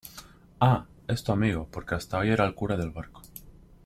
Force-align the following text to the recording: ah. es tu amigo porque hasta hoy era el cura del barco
ah. 0.59 0.87
es 1.07 1.23
tu 1.23 1.31
amigo 1.31 1.67
porque 1.69 1.93
hasta 1.93 2.17
hoy 2.17 2.31
era 2.31 2.43
el 2.43 2.55
cura 2.55 2.75
del 2.75 2.89
barco 2.89 3.21